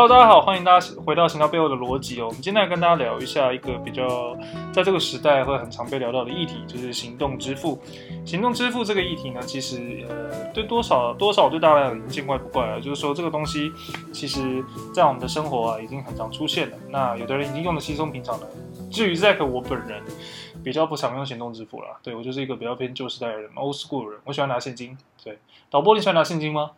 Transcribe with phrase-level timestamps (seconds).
[0.00, 2.26] Hello，大家好，欢迎大家回到行道背后的逻辑哦。
[2.26, 4.32] 我们今天来跟大家聊一下一个比较
[4.72, 7.76] 在这个时代会很常被聊到的议题，就是行动支付。
[8.24, 12.80] 行动支付这个议题呢，其实呃，对多少多少对大家来讲已经见怪不怪了。
[12.80, 13.72] 就是说这个东西，
[14.12, 14.64] 其实
[14.94, 16.76] 在我们的生活啊，已经很常出现了。
[16.90, 18.46] 那有的人已经用的稀松平常了。
[18.92, 20.00] 至于 Zack 我本人，
[20.62, 21.98] 比较不常用行动支付了。
[22.04, 24.20] 对，我就是一个比较偏旧时代的人，old school 人。
[24.26, 24.96] 我喜欢拿现金。
[25.24, 26.70] 对，导播你喜欢拿现金吗？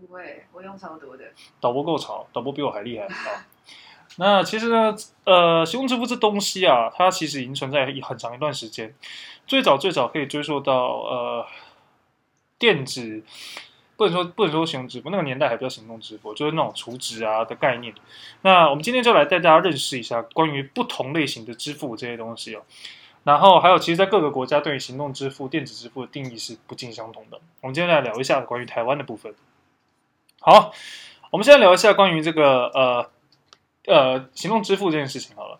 [0.00, 1.24] 不会，我用超多的。
[1.60, 3.46] 导播够潮，导播比我还厉害啊！
[4.16, 4.94] 那其实呢，
[5.24, 8.94] 呃，行动支付这东西啊，它其实已经存在很长一段时间。
[9.46, 11.46] 最早最早可以追溯到呃，
[12.58, 13.22] 电子，
[13.96, 17.92] 不能说不能说行动支付，那个年代还不叫行动支付，就是那种储值啊的概念。
[18.42, 22.62] 那我们今天就来带大家认识一下关于不同类型的支付这些东西哦。
[23.24, 27.40] 然后还有，其实，在各个国家对于行动支付、电子支付的定义是不尽相同的。
[27.62, 29.34] 我们今天来聊一下关于台湾的部分。
[30.46, 30.74] 好，
[31.30, 33.10] 我们现在聊一下关于这个呃
[33.86, 35.58] 呃行动支付这件事情好了。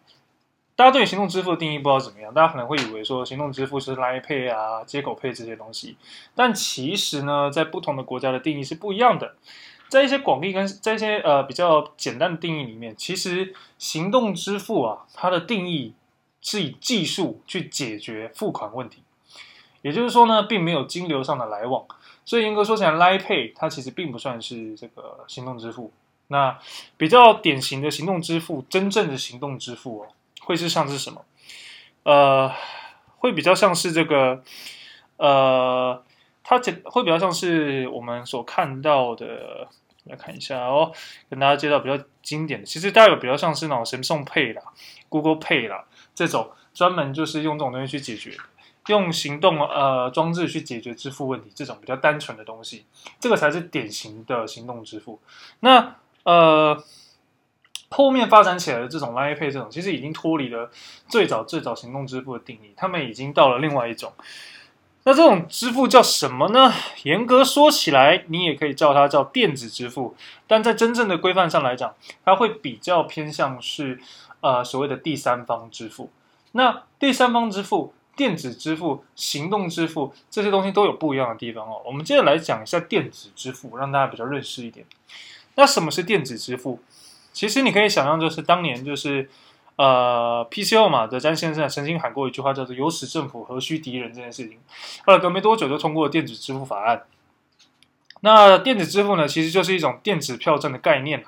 [0.77, 5.97] 大家对于行动支付的定义不知道怎么样，大家可能会以为说行动支付是 Line Pay 啊、接口 Pay 这些东西，
[6.35, 9.37] 但其实呢，在不同的国家的定义是不一样的。
[9.89, 15.95] 在一些广义跟在一些呃比较简单的定义里面，其实行动支付啊，它的定义
[16.43, 19.03] 是以技术去解决付款问题，
[19.85, 21.85] 也就是说呢，并没有金流上的来往。
[22.25, 25.93] 所以严格说起来，Line Pay 它其实并不算是这个行动支付。
[26.29, 26.59] 那
[26.97, 30.07] 比较典型的行动支付，真正的行动支付哦，
[30.41, 31.23] 会是像是什么？
[32.05, 32.51] 呃，
[33.19, 34.43] 会比较像是这个，
[35.19, 36.03] 呃，
[36.43, 39.69] 它会比较像是我们所看到的，
[40.05, 40.93] 来看一下哦，
[41.29, 44.63] 跟大家介绍比较经典的，其实大家有比较像是那种 Samsung Pay 啦、
[45.11, 45.85] Google Pay 啦
[46.15, 48.35] 这种，专门就是用这种东西去解决。
[48.89, 52.85] 用行动呃装置去解决支付问题，这种比较单纯的东西，
[53.19, 55.19] 这个才是典型的行动支付。
[55.61, 56.83] 那呃
[57.89, 60.71] 后面发展起来的这种 Line Pay 这种，其实已经脱离了
[61.09, 64.13] 最早最早行动支付的定义，他们已经到了另外一种。
[65.05, 66.73] 那这种支付叫什么呢？
[67.05, 70.15] 严格说起来，你也可以叫它叫电子支付，
[70.47, 71.95] 但在真正的规范上来讲，
[72.25, 74.01] 它会比较偏向是
[74.41, 76.11] 呃所谓的第三方支付。
[76.53, 77.95] 那第三方支付。
[78.17, 81.83] 电子支付、行动支付这些东西都有不一样的地方哦。
[81.85, 84.87] 我们接着来讲一下电子支付，让大家比较认识一点。
[85.57, 86.81] 那什么是电子支付？
[87.33, 89.29] 其实你可以想象，就是当年就是
[89.77, 94.59] 呃，PCO 嘛，德詹先生曾经喊过一句话，叫做“有此政府，何须敌人”这件事情。
[95.05, 97.03] 后来隔没多久就通过了电子支付法案。
[98.21, 101.25] 那电子支付呢，其实就是一种电子票证的概念。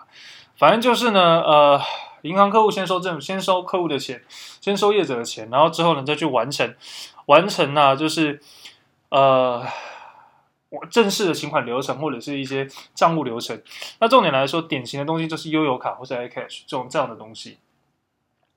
[0.57, 1.81] 反正就是呢，呃。
[2.23, 4.23] 银行客户先收政府，先收客户的钱，
[4.61, 6.75] 先收业者的钱，然后之后呢，再去完成，
[7.27, 8.41] 完成呢、啊，就是
[9.11, 9.65] 呃
[10.71, 13.63] 我，正式的请款流程或者是一些账务流程。
[14.01, 17.59] 那重点来说，典型的东西就是悠游卡或者 iCash 这种这样的东西，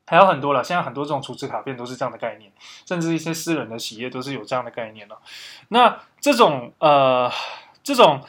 [0.07, 0.63] 还有很多了。
[0.63, 2.51] 现在很多这种储值卡片都是这样的概念，
[2.85, 5.19] 甚至一些私人的企业都是有这样的概念了。
[5.67, 7.31] 那这种呃，
[7.83, 8.21] 这种。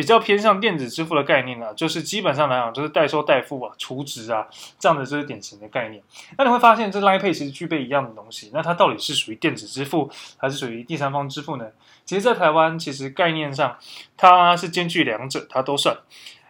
[0.00, 6.02] 比较偏向电子支付的概念呢，就是基本上来讲，就是代收代付啊、储值啊这样的，就是典型的概念。
[6.38, 8.50] 那你会发现，这 Line Pay 其实具备一样的东西。
[8.54, 11.66] 那它到底是属于电子支付，还是属于第三方支付呢？
[12.06, 13.76] 其实，在台湾，其实概念上
[14.16, 15.98] 它是兼具两者，它都算。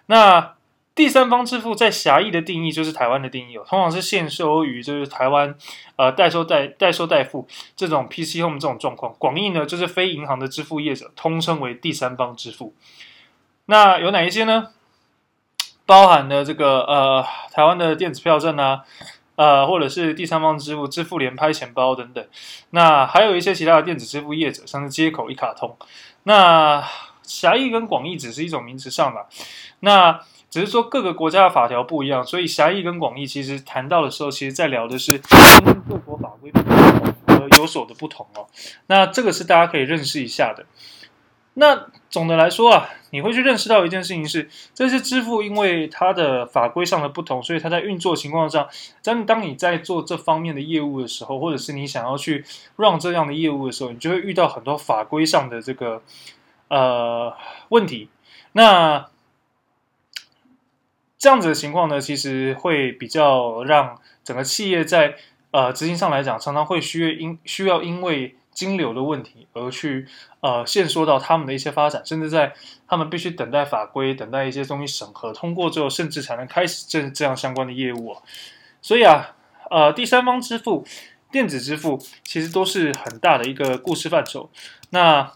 [0.06, 0.54] 那
[0.94, 5.56] 第三方支付在狭义的定义，就是台湾的定义哦，通常是现收于就是台湾
[5.96, 9.12] 呃代收代代收代付这种 PC Home 这种状况。
[9.18, 12.72] 广义呢，就是非银行的支付业者，通称为第三方支付。
[13.70, 14.70] 那有哪一些呢？
[15.86, 18.82] 包含了这个呃台湾的电子票证啊，
[19.36, 22.26] 呃或者是第三方支付、支付连拍钱包等等。
[22.70, 25.76] 那还有一些其他的电子支付业者，像是接口、一卡通。
[26.24, 26.82] 那
[27.22, 29.28] 狭义跟广义只是一种名词上吧，
[29.78, 35.16] 那只是说各个国家的法条不一样，所以狭义跟广义其实谈到的时候，其实在聊的是
[35.88, 36.50] 各国法规
[37.26, 38.48] 呃有所的不同哦。
[38.88, 40.66] 那这个是大家可以认识一下的。
[41.54, 48.68] 那总的来说啊，你会去认识到一件事情是，这些支付因为它的法规上的不同，所以它在运作情况上，
[49.02, 52.44] 当当你在做这方面的业务的时候，或者是你想要去
[52.76, 56.02] run 这样的业务的时候，你就会遇到很多法规上的这个
[56.68, 57.36] 呃
[57.70, 58.08] 问题。
[58.52, 59.08] 那
[61.18, 65.16] 这样子的情况呢，其实会比较让整个企业在
[65.50, 68.36] 呃执行上来讲，常常会需要因需要因为。
[68.52, 70.06] 金流的问题，而去
[70.40, 72.52] 呃限缩到他们的一些发展，甚至在
[72.86, 78.22] 他们必须等待法规、等待一些东西审核通过之后，甚至才能开始这这样相关的业务啊。
[78.82, 79.36] 所以啊，
[79.70, 80.84] 呃，第三方支付、
[81.30, 84.50] 电子支付其实都是很大的一个故事范畴。
[84.90, 85.32] 那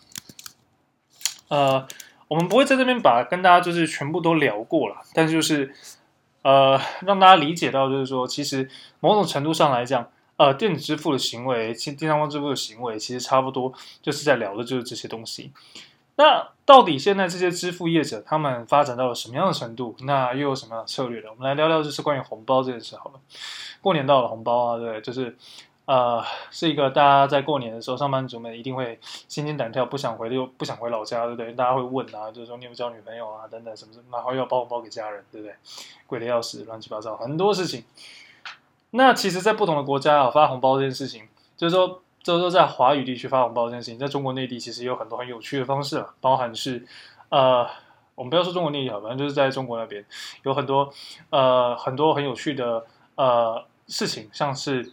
[1.49, 1.87] 呃，
[2.29, 5.73] 我们不会在这边把跟大家就是全部都聊过了，但是就是
[6.43, 8.69] 呃，让大家理解到，就是说，其实
[9.01, 13.73] 某种程度上来讲，呃，电子支付的行为，其第三方支付的行为，其实差不多
[14.03, 15.53] 就是在聊的就是这些东西。
[16.17, 19.95] 那到底现在这些支付业者他们发展到了什么样的程度？
[20.01, 21.29] 那又有什么样的策略呢？
[21.31, 23.21] 我们来聊聊，就是关于红包这件事好了。
[23.81, 25.37] 过年到了，红包啊，对，就是。
[25.87, 28.99] 呃，是一个大家在过年的时候，上班族们一定会
[29.29, 31.53] 心惊胆跳，不想回又不想回老家，对不对？
[31.53, 35.55] 大家会问啊，就是说你有没有交女朋友啊，等等什么什么，然后又要包红包给家人，对不对？
[36.07, 37.85] 贵的要死，乱七八糟，很多事情。
[38.97, 41.27] 那其实，在不同的国家啊，发红包这件事情，
[41.57, 46.87] 就是说，就是说，在华语地区发红包这件事情，在中国内地其实有很多很有趣的方式啊，包含是
[47.29, 47.67] 呃，
[48.15, 50.05] 我们不要说中国内地啊，反正就是在中国那边
[50.45, 50.89] 有很多
[51.31, 52.87] 呃很多很有趣的
[53.17, 54.93] 呃事情，像是。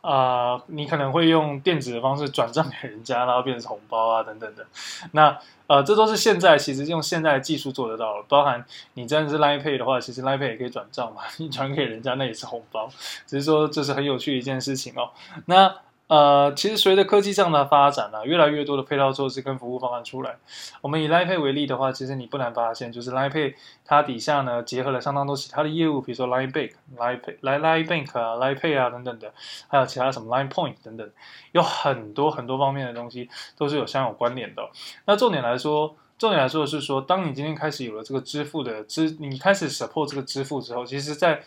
[0.00, 4.66] 啊、你可能会用电子的方式转账给人家，然后变成红包啊等等的。
[5.12, 8.24] 那呃，这都是现在其实用现在的技术做得到了。
[8.28, 8.64] 包含
[8.94, 12.88] 你真的是 Line Pay 的话，其实 Line Pay 也可以转账嘛， 你转给人家那也是红包。
[13.26, 15.10] 只是说这是很有趣的一件事情哦。
[15.46, 15.74] 那。
[16.10, 20.38] 呃，其实随着科技这样的发展呢、越来越多的配套措施跟服务方案出来。
[20.80, 23.54] 我们以 Line Pay 为例的话，其实你不难发现，就是 Line Pay
[23.84, 29.32] 它底下呢结合了相当多其他的业务，比如说 Line Bank、Line Pay、Line Bank 啊、Line Pay 啊等等的，
[29.68, 31.08] 还有其他什么 Line Point 等等，
[31.52, 34.68] 有很多很多方面的东西都是有相有关联的。
[35.04, 41.40] 那重点来说，重点来说是说，当你今天开始有了这个支付的支，你开始 support 这个支付之后，其实在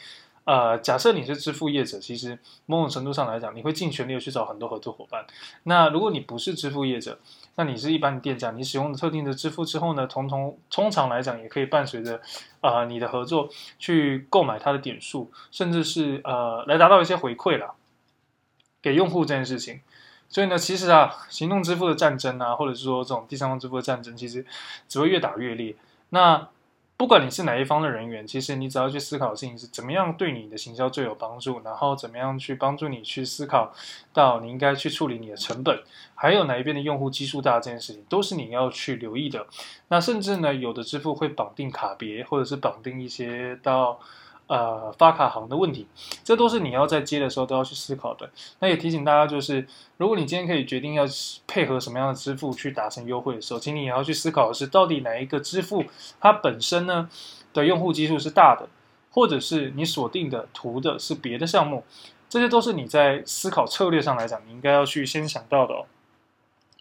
[0.45, 5.25] 呃，假设你是支付业者，其实某种程度上来讲，你会尽全力的去找很多合作伙伴。
[5.63, 7.17] 那如果你不是支付业者，
[7.55, 12.19] 那你是一般的店家，你使用特定的支付之后呢，通通通常来讲，也可以伴随着
[12.61, 13.47] 呃你的合作
[13.79, 17.73] 去购买它的点数，甚至是呃来达到一些回馈啦，
[18.81, 19.79] 给用户这件事情。
[20.27, 24.45] 所以呢，其实啊，行动支付的战争啊，或者是说这种第三方支付的战争，其实
[24.89, 25.75] 只会越打越烈。
[26.09, 26.49] 那
[26.95, 33.73] 不管你是哪一方的人员，其实你只要去思考的事情是怎么样对你的行销最有帮助，然后怎么样去帮助你去思考
[34.13, 35.83] 到你应该去处理你的成本，
[36.15, 39.47] 还有哪一边的用户基数大这件事情，都是你要去留意的。
[39.89, 43.99] 那甚至呢，有的支付会绑定卡别，或者是绑定一些到。
[44.47, 45.87] 呃，发卡行的问题，
[46.23, 48.29] 这都是你要在接的时候都要去思考的。
[48.59, 49.65] 那也提醒大家，就是
[49.97, 51.05] 如果你今天可以决定要
[51.47, 55.85] 配合什么样的支付去达成优惠的时候，请你也要去思考的是，到底哪一个支付
[56.19, 57.09] 它本身呢
[57.53, 58.67] 的用户基数是大的，
[59.11, 61.83] 或者是你锁定的图的是别的项目，
[62.29, 65.85] 这些都是你在思考策略上来讲，你应该要去先想到的哦。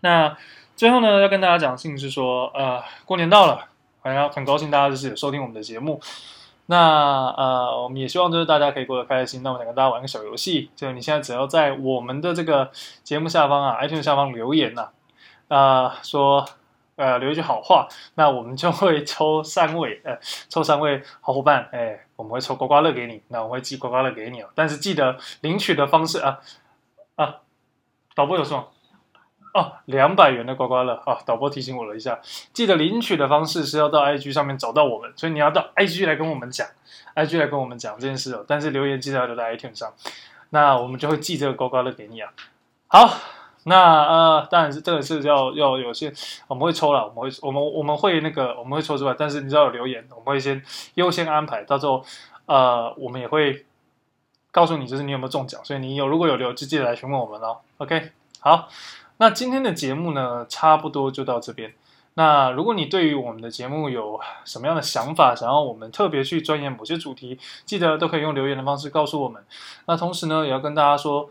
[0.00, 0.37] 那
[0.75, 3.69] 最后呢，要跟大家讲的事情是说，呃，过年到了，
[4.03, 6.00] 很要很高兴大家就是收听我们的节目。
[6.72, 9.42] 那呃，我们也希望就是大家可以过得开心。
[9.42, 12.70] 那我想跟大家玩个小游戏，就是你现在只要在我们的这个
[13.04, 14.88] 节目下方啊，iTunes 下方留言呐、
[15.48, 16.48] 啊，说
[16.96, 24.48] 呃留一句好话，那我们就会抽三位呃抽三位好伙伴，哎，我们会抽刮刮乐给你，那我会寄刮刮乐给你哦。
[24.54, 26.40] 但是记得领取的方式啊
[27.16, 27.36] 啊，
[28.14, 28.72] 导播有说。
[29.54, 31.19] 哦，两百元的刮刮乐啊！
[31.26, 32.19] 导播提醒我了一下，
[32.54, 36.66] 记得领取的方式是要到 IG 上面找到我们，所以你要到 IG 来跟我们讲
[37.14, 38.42] ，IG 来跟我们讲这件事哦。
[38.49, 39.92] 但是留言记得要留在 iTunes 上，
[40.50, 42.32] 那我们就会寄这个刮刮乐给你啊。
[42.87, 43.14] 好，
[43.64, 46.11] 那呃，当然是这个是要要有些
[46.49, 50.62] 我们会抽了，我们会我们我们会那个我们会抽出来，但是你知道有留言，我们会先
[50.94, 52.02] 优先安排，到时候
[52.47, 53.66] 呃，我们也会
[54.50, 57.59] 告诉你就是你有没有中奖，所以你有如果有留就记得来询问我们哦。
[57.76, 58.71] OK，好。
[59.19, 61.75] 那今天的节目呢，差不多就到这边。
[62.14, 69.42] 那如果你对于我们的节目有什么样的想法，想要我们特别去钻研某些主题，记得都可以用留言的方式告诉我们。
[69.87, 71.31] 那同时呢，也要跟大家说，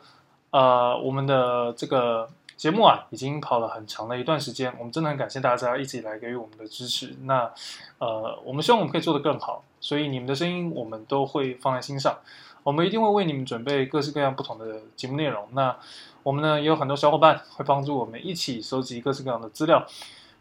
[0.50, 7.16] 呃，我们的这个节目啊，已经跑了很长的一段时间，我们真的很感谢大家一直以来给予我们的支持。
[7.26, 7.52] 那
[8.00, 12.18] 呃，我们希望我们可以做得更好，所以你们的声音我们都会放在心上。
[12.64, 15.48] 我们一定会为你们准备各式各样不同的节目内容。
[15.54, 15.76] 那
[16.24, 19.86] 我们呢，也有很多小伙伴会帮助我们一起收集各式各样的资料。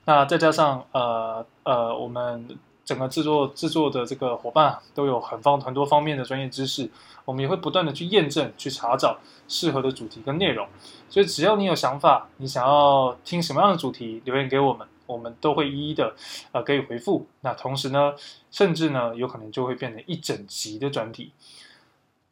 [0.04, 2.49] 那再加上呃呃，我们
[2.84, 6.90] 整个制作制作的这个伙伴都有很方很多方面的专业知识，
[7.25, 10.66] 我们也会不断的去验证、去查找适合的主题跟内容。
[11.08, 16.14] 所以只要你有想法，你想要听什么样的主题，留言给我们，我们都会一一的
[16.52, 17.26] 呃给予回复。
[17.42, 18.14] 那同时呢，
[18.50, 21.32] 甚至呢，有可能就会变成一整集的专题。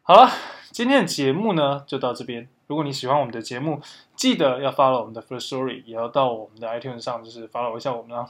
[0.03, 0.31] 好了。
[0.71, 2.49] 今天的节目呢就到这边。
[2.67, 3.81] 如果你喜欢我们的节目，
[4.15, 8.29] 记得要 follow 我们的 First Story，也要到我们的 iTunes 上，就是 follow 一下我们啊。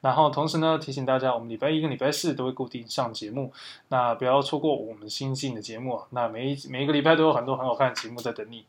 [0.00, 3.52] 然后同时呢，提醒大家，我们礼拜一跟礼拜四都会固定上节目，
[3.88, 6.04] 那不要错过我们新进的节目啊。
[6.10, 8.64] 那每一每一个礼拜都有很多很好看的节目在等你。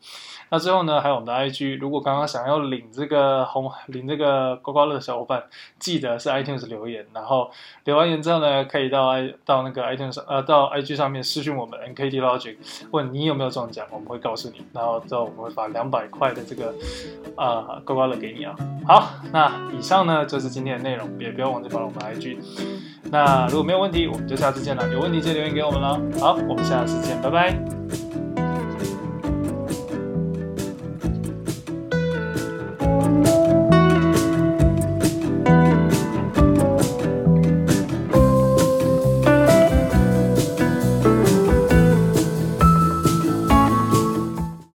[0.50, 5.44] 那最后呢，还有我们的 IG，如果刚刚想要领这个红领这个刮刮乐的小伙伴，
[5.78, 7.50] 记得是 iTunes 留言，然后
[7.84, 12.58] 留完言之后呢，可以到 i 到那个 iTunes 上呃到 IG 上面私讯我们 NKD Logic，
[12.90, 16.74] 问你有没有中奖，我们会告诉你，然后之后我们会发两百块的这个。
[17.36, 18.56] 啊，刮刮乐给你啊！
[18.86, 22.38] 好，那以上呢就是今天的内容，也不要忘记关注我们 IG。
[23.10, 24.90] 那如果没有问题，我们就下次见了。
[24.90, 26.00] 有问题就留言给我们了。
[26.18, 28.05] 好，我们下次见，拜拜。